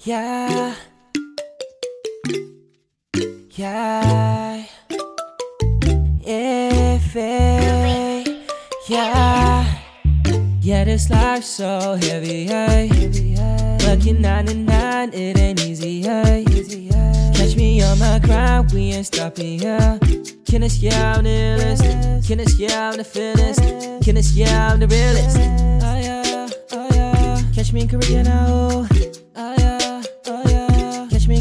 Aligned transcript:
Yeah. 0.00 0.74
Yeah. 3.50 4.64
If 6.20 7.16
it, 7.16 8.48
yeah. 8.88 9.80
Yeah, 10.60 10.84
this 10.84 11.10
life 11.10 11.42
so 11.42 11.98
heavy, 12.00 12.46
hey. 12.46 12.88
To 13.88 14.12
nine, 14.14 15.10
it 15.12 15.38
ain't 15.38 15.60
easy, 15.64 16.02
hey. 16.02 16.44
Catch 17.34 17.56
me 17.56 17.82
on 17.82 17.98
my 17.98 18.20
grind, 18.20 18.70
we 18.72 18.92
ain't 18.92 19.06
stopping, 19.06 19.58
yeah. 19.58 19.98
Can 20.46 20.62
I 20.62 20.68
yeah, 20.78 21.14
I'm 21.14 21.24
the 21.24 21.30
illest? 21.30 22.28
Can 22.28 22.40
I 22.40 22.44
yeah, 22.56 22.90
I'm 22.90 22.96
the 22.96 23.04
fittest? 23.04 23.60
Can 24.04 24.16
I 24.16 24.20
yeah, 24.32 24.72
I'm 24.72 24.78
the 24.80 24.86
realest? 24.86 25.38
Oh 25.38 25.98
yeah, 25.98 26.48
oh 26.72 26.88
yeah. 26.94 27.42
Catch 27.54 27.72
me 27.72 27.82
in 27.82 27.88
Korea 27.88 28.22
now, 28.22 28.86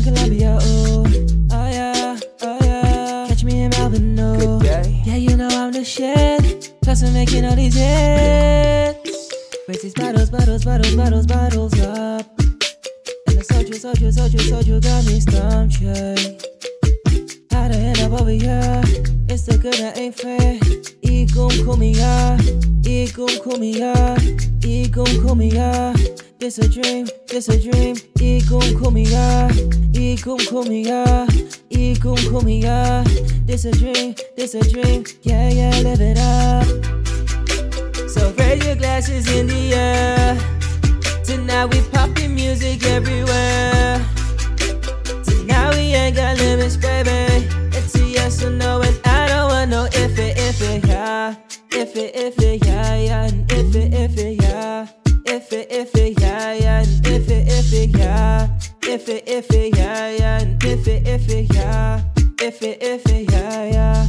yeah. 0.07 0.15
Catch 0.15 0.15
me 0.15 0.15
in 0.15 0.15
Colombia, 0.15 0.59
oh 0.61 1.05
oh 1.51 1.69
yeah, 1.69 2.19
oh 2.41 2.57
yeah. 2.61 3.27
Catch 3.27 3.43
me 3.43 3.61
in 3.63 3.69
Melbourne, 3.71 4.15
no. 4.15 4.61
Yeah, 4.63 5.15
you 5.15 5.35
know 5.35 5.47
I'm 5.47 5.71
the 5.71 5.83
shit. 5.83 6.73
Plus 6.81 7.03
I'm 7.03 7.13
making 7.13 7.45
all 7.45 7.55
these 7.55 7.75
hits. 7.75 9.29
Raise 9.67 9.81
these 9.81 9.93
bottles, 9.93 10.29
bottles, 10.29 10.63
bottles, 10.63 10.95
bottles, 10.95 11.25
bottles 11.27 11.79
up. 11.81 12.25
And 13.27 13.37
the 13.37 13.43
soldier, 13.43 13.73
soldier, 13.73 14.11
soldier, 14.11 14.39
soldier 14.39 14.79
got 14.79 15.05
me 15.05 15.19
stumped, 15.19 15.81
yeah. 15.81 16.15
How 17.51 17.67
to 17.67 17.75
end 17.75 17.99
up 17.99 18.13
over 18.21 18.31
here? 18.31 18.81
It's 19.29 19.43
the 19.43 19.57
good 19.61 19.73
that 19.73 19.97
ain't 19.97 20.15
fair. 20.15 20.57
Igum 21.03 21.51
kumia, 21.65 22.37
igum 22.83 23.29
kumia, 23.43 23.93
igum 24.61 25.07
kumia. 25.21 25.93
This 26.39 26.59
a 26.59 26.67
dream, 26.69 27.07
this 27.27 27.49
a 27.49 27.59
dream. 27.59 27.95
Igum 28.19 28.61
kumia, 28.79 29.49
igum 29.97 30.37
kumia, 30.49 31.27
igum 31.71 32.17
kumia. 32.29 33.03
This 33.45 33.65
a 33.65 33.71
dream, 33.71 34.15
this 34.35 34.53
a 34.53 34.61
dream. 34.61 35.03
Yeah, 35.23 35.49
yeah, 35.49 35.79
live 35.81 36.01
it 36.01 36.17
up. 36.17 36.67
So 38.09 38.31
raise 38.37 38.65
your 38.65 38.75
glasses 38.75 39.27
in 39.31 39.47
the 39.47 39.73
air. 39.73 40.37
Tonight 41.23 41.65
we 41.73 41.81
popping 41.89 42.35
music 42.35 42.85
everywhere. 42.85 44.05
Tonight 45.25 45.75
we 45.75 45.95
ain't 45.95 46.15
got 46.15 46.37
limits, 46.37 46.77
baby. 46.77 47.47
It's 47.75 47.95
a 47.95 48.05
yes 48.05 48.43
or 48.43 48.51
no, 48.51 48.81
and 48.81 48.99
I 49.05 49.27
don't 49.27 49.49
want 49.49 49.69
no 49.71 49.85
if 49.85 50.19
it, 50.19 50.37
if 50.37 50.61
it, 50.61 50.85
yeah. 50.87 51.35
If 51.71 51.95
it, 51.95 52.15
if 52.15 52.39
it, 52.39 52.65
yeah, 52.65 52.95
yeah. 52.95 53.23
And 53.25 53.51
if 53.51 53.75
it, 53.75 53.93
if 53.93 54.17
it, 54.17 54.41
yeah. 54.41 54.87
If 55.25 55.51
it, 55.51 55.71
if 55.71 55.95
it, 55.95 56.19
yeah, 56.21 56.53
yeah. 56.53 56.79
And 56.81 57.07
if 57.07 57.29
it, 57.29 57.47
if 57.47 57.73
it, 57.73 57.97
yeah. 57.97 58.56
If 58.89 59.09
it, 59.09 59.27
if 59.27 59.51
it, 59.51 59.77
yeah, 59.77 60.09
yeah. 60.11 60.39
If 60.63 60.87
it, 60.87 61.05
if 61.05 61.27
it, 61.27 61.53
yeah. 61.53 62.01
If 62.39 62.61
it, 62.61 62.81
if 62.81 63.05
it, 63.07 63.29
yeah, 63.29 63.65
yeah. 63.65 64.06